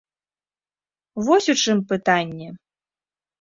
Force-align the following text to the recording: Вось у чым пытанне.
Вось 1.27 1.51
у 1.53 1.55
чым 1.67 1.77
пытанне. 1.93 2.49